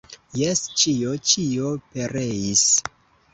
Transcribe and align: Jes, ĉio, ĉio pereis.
Jes, 0.37 0.61
ĉio, 0.83 1.13
ĉio 1.33 1.75
pereis. 1.93 2.65